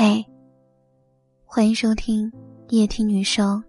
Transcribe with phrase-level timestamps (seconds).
[0.00, 0.24] 嘿，
[1.44, 2.32] 欢迎收听
[2.68, 3.60] 夜听女生。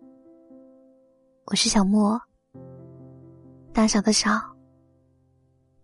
[1.45, 2.21] 我是小莫，
[3.73, 4.39] 大小的小，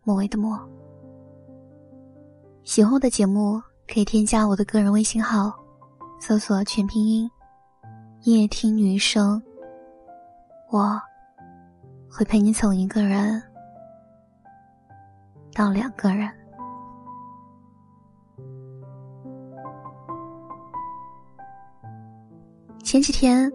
[0.03, 0.55] 末尾的末。
[2.63, 3.59] 喜欢我的节目，
[3.91, 5.51] 可以添加我的个人微信号，
[6.19, 7.27] 搜索全拼音
[8.21, 9.41] “夜听女生”。
[10.69, 11.01] 我
[12.07, 13.41] 会陪你从一个人
[15.55, 16.31] 到两个人。
[22.85, 23.51] 前几天，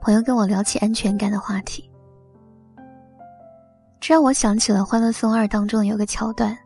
[0.00, 1.88] 朋友跟我聊起安全感的话题，
[4.00, 6.58] 这让我想起了《欢乐颂二》当中有个桥段。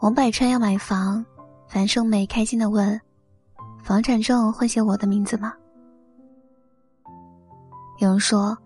[0.00, 1.22] 王柏川要买房，
[1.68, 2.98] 樊胜美开心的问
[3.84, 5.52] ：“房产证会写我的名字吗？”
[8.00, 8.56] 有人说，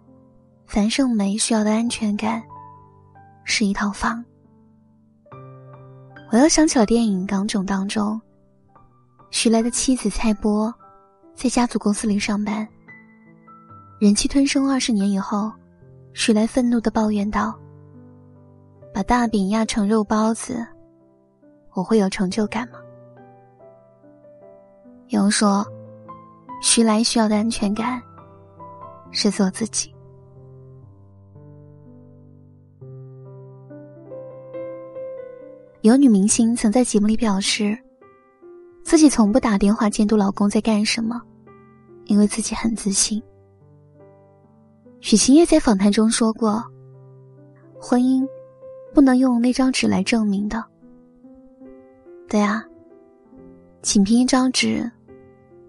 [0.69, 2.41] 樊胜美需要的安全感
[3.43, 4.25] 是一套房。
[6.31, 8.21] 我又想起了电影《港囧》当中，
[9.33, 10.73] 徐来的妻子蔡波。
[11.39, 12.67] 在家族公司里上班，
[14.01, 15.53] 忍气吞声二十年以后，
[16.13, 17.57] 徐来愤怒的抱怨道
[18.93, 20.67] ：“把大饼压成肉包子，
[21.75, 22.81] 我会有成就感吗？”
[25.11, 25.65] 有人说，
[26.61, 28.03] 徐来需要的安全感
[29.13, 29.95] 是做自己。
[35.83, 37.79] 有女明星曾在节目里表示。
[38.89, 41.21] 自己从不打电话监督老公在干什么，
[42.07, 43.23] 因为自己很自信。
[45.01, 46.65] 许晴叶在访谈中说过
[47.79, 48.27] ：“婚姻
[48.95, 50.65] 不能用那张纸来证明的。”
[52.31, 52.65] 对啊，
[53.83, 54.91] 仅凭一张纸，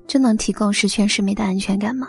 [0.08, 2.08] 就能提供十全十美的安全感吗？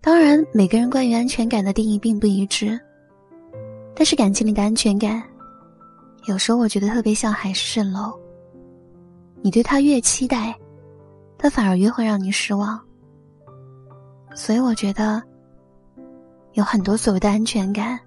[0.00, 2.80] 当然，每个人关于安全感的定义并不一致，
[3.94, 5.22] 但是感情里的安全感，
[6.26, 8.18] 有时候我觉得特别像海市蜃楼。
[9.42, 10.54] 你对他越期待，
[11.38, 12.78] 他反而越会让你失望。
[14.34, 15.22] 所以我觉得，
[16.52, 17.98] 有很多所谓的安全感，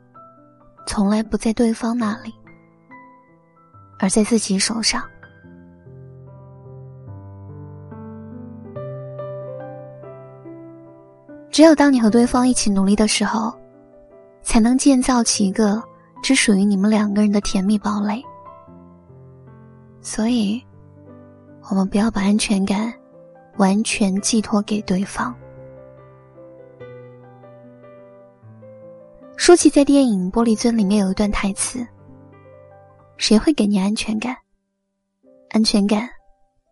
[0.85, 2.33] 从来不在对方那里，
[3.99, 5.03] 而在自己手上。
[11.49, 13.53] 只有当你和对方一起努力的时候，
[14.43, 15.81] 才能建造起一个
[16.22, 18.23] 只属于你们两个人的甜蜜堡垒。
[19.99, 20.63] 所以。
[21.69, 22.94] 我们不要把安全感
[23.57, 25.34] 完全寄托给对方。
[29.35, 31.85] 舒淇在电影《玻璃樽》里面有一段台词
[33.18, 34.38] ：“谁会给你安全感？
[35.50, 36.09] 安全感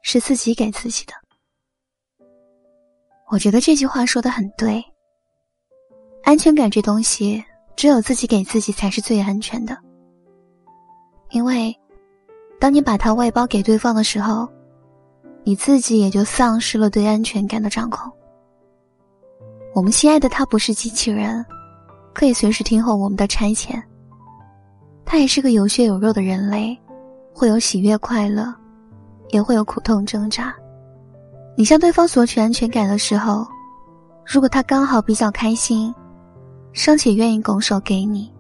[0.04, 1.14] 是自己给自己的。”
[3.30, 4.84] 我觉得这句话说的很对。
[6.24, 7.44] 安全感这东西，
[7.76, 9.78] 只有自己给自己才是最安全的。
[11.32, 11.76] 因为，
[12.60, 14.48] 当你把它外包给对方的时候，
[15.44, 18.12] 你自己也就丧失了对安全感的掌控。
[19.74, 21.46] 我们心爱的他不是机器人，
[22.14, 23.82] 可以随时听候我们的差遣。
[25.06, 26.78] 他也是个有血有肉的人类，
[27.34, 28.54] 会有喜悦快乐，
[29.30, 30.54] 也会有苦痛挣扎。
[31.58, 33.48] 你向对方索取安全感的时候，
[34.26, 35.94] 如果他刚好比较开心，
[36.72, 38.32] 尚且愿意拱手给你；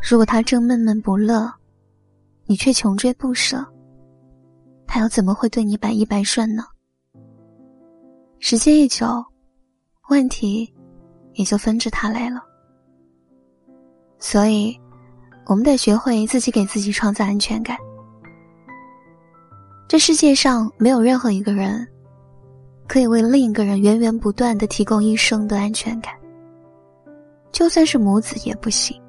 [0.00, 1.52] 如果他正闷闷不乐，
[2.46, 3.64] 你却穷追不舍。
[4.92, 6.64] 他又怎么会对你百依百顺呢？
[8.40, 9.06] 时间一久，
[10.08, 10.68] 问题
[11.34, 12.42] 也就纷至沓来了。
[14.18, 14.76] 所以，
[15.46, 17.76] 我们得学会自己给自己创造安全感。
[19.86, 21.86] 这世界上没有任何一个人，
[22.88, 26.12] 可以为另一个人源源不断的提供一生的安全感。
[27.52, 29.00] 就算是母子也不行，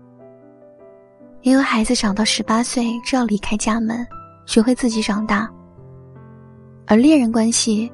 [1.41, 4.06] 因为孩子长到十八岁就要离开家门，
[4.46, 5.52] 学会自己长大。
[6.88, 7.92] 而恋人关系，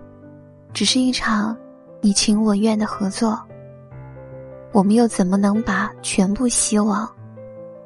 [0.74, 1.56] 只是一场
[2.02, 3.40] 你情我愿的合作。
[4.72, 7.08] 我们又怎么能把全部希望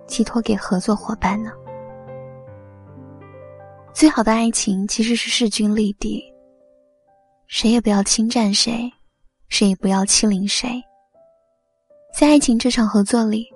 [0.06, 1.52] 寄托给合作伙伴呢？
[3.94, 6.24] 最好的爱情其实是势均力敌，
[7.48, 8.92] 谁也不要侵占谁，
[9.50, 10.82] 谁也不要欺凌谁。
[12.18, 13.48] 在爱情这场合作里，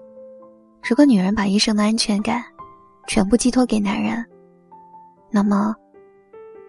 [0.84, 2.44] 如果女人把一生的安全感
[3.08, 4.26] 全部寄托给男人，
[5.32, 5.74] 那么。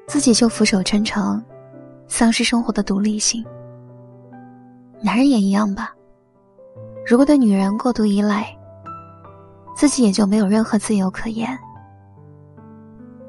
[0.07, 1.45] 自己就俯首称臣，
[2.07, 3.45] 丧失生活的独立性。
[5.01, 5.93] 男人也一样吧。
[7.05, 8.47] 如果对女人过度依赖，
[9.75, 11.59] 自己也就没有任何自由可言。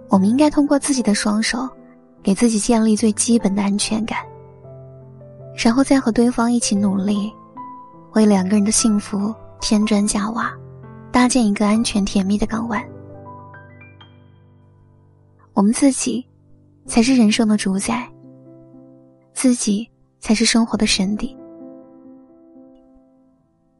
[0.08, 1.68] 我们应该通过自己的双手，
[2.22, 4.20] 给自己建立最基本的安全感，
[5.56, 7.34] 然后再和对方一起努力，
[8.14, 10.54] 为两个人的幸福添砖加瓦，
[11.12, 12.82] 搭建一个安全甜蜜的港湾。
[15.54, 16.24] 我们自己。
[16.88, 18.10] 才是人生的主宰，
[19.34, 19.88] 自己
[20.20, 21.38] 才是生活的神邸。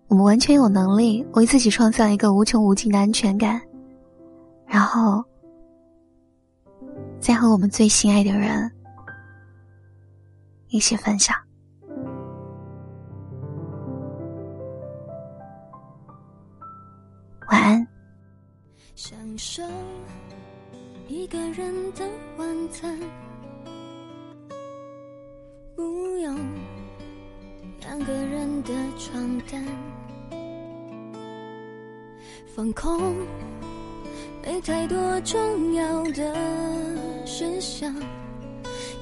[0.08, 3.60] 我们完全有能力为自己创造一个无穷无尽的安全感，
[4.66, 5.24] 然后，
[7.20, 8.72] 再和我们最心爱的人
[10.68, 11.36] 一起分享。
[17.50, 17.88] 晚安。
[21.18, 22.96] 一个人的晚餐，
[25.76, 25.82] 不
[26.20, 26.38] 用
[27.80, 29.66] 两个人的床单。
[32.46, 33.16] 放空，
[34.46, 36.36] 没太多重要的
[37.26, 37.92] 事项。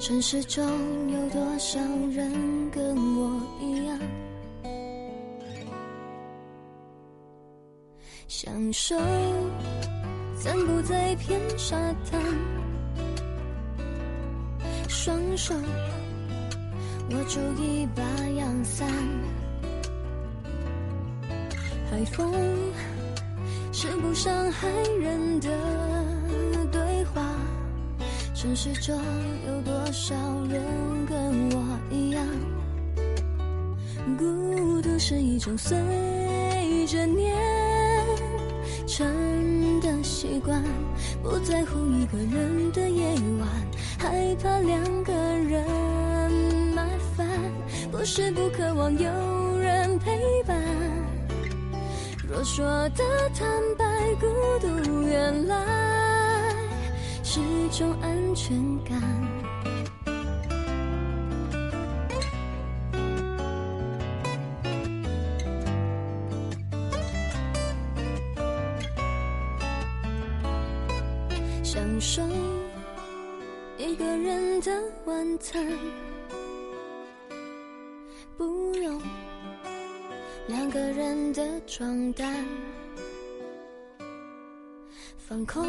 [0.00, 0.64] 城市中
[1.12, 1.78] 有多少
[2.10, 4.00] 人跟我一样，
[8.26, 8.96] 享受
[10.36, 11.76] 散步在片沙
[12.10, 12.20] 滩，
[14.88, 15.54] 双手
[17.10, 18.02] 握住一把
[18.36, 18.88] 阳伞，
[21.90, 22.32] 海风。
[23.78, 24.68] 是不伤害
[24.98, 25.50] 人的
[26.72, 27.22] 对话。
[28.34, 28.98] 城市中
[29.46, 30.14] 有多少
[30.48, 30.62] 人
[31.06, 31.16] 跟
[31.50, 32.26] 我一样？
[34.16, 35.76] 孤独是一种随
[36.86, 37.36] 着年
[38.86, 39.06] 成
[39.80, 40.62] 的习惯，
[41.22, 43.48] 不在乎一个人的夜晚，
[43.98, 45.64] 害怕两个人
[46.74, 46.84] 麻
[47.16, 47.26] 烦，
[47.90, 50.56] 不是不渴望有人陪伴。
[52.28, 53.46] 若说的坦
[53.78, 53.84] 白，
[54.20, 54.26] 孤
[54.60, 55.56] 独原来
[57.22, 57.40] 是
[57.70, 59.00] 种安全感。
[75.04, 75.64] 晚餐，
[78.36, 79.00] 不用。
[80.48, 82.44] 两个人的床单，
[85.16, 85.64] 放空，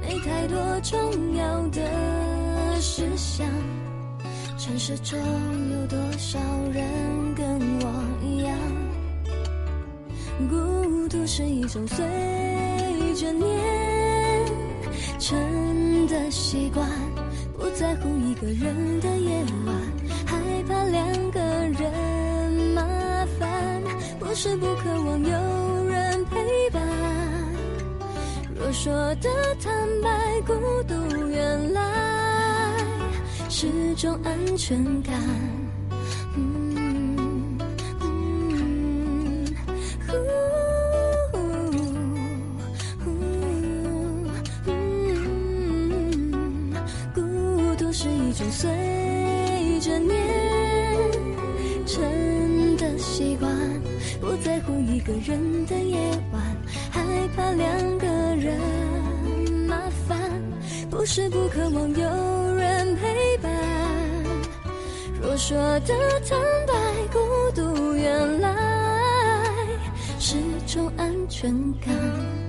[0.00, 3.46] 没太多重要的事项。
[4.58, 6.38] 城市中有多少
[6.72, 8.56] 人跟我一样？
[10.48, 12.06] 孤独是一种随
[13.14, 14.46] 着年
[15.18, 16.86] 成的习惯，
[17.74, 19.74] 在乎一个人的夜晚，
[20.26, 20.36] 害
[20.68, 22.82] 怕两个人麻
[23.38, 23.82] 烦。
[24.18, 26.82] 不是不渴望有人陪伴。
[28.54, 29.28] 若说的
[29.62, 29.72] 坦
[30.02, 30.52] 白，孤
[30.86, 31.80] 独原来
[33.48, 35.59] 是种安全感。
[48.32, 50.16] 独是一种随着年
[51.86, 53.50] 成的习惯。
[54.20, 55.98] 不在乎一个人的夜
[56.32, 56.42] 晚，
[56.90, 57.02] 害
[57.34, 58.06] 怕两个
[58.36, 58.56] 人
[59.66, 60.18] 麻烦，
[60.90, 63.50] 不是不渴望有人陪伴。
[65.20, 65.94] 若说的
[66.28, 66.74] 坦白，
[67.12, 67.18] 孤
[67.54, 68.54] 独原来
[70.18, 70.36] 是
[70.66, 71.50] 种安全
[71.80, 72.39] 感。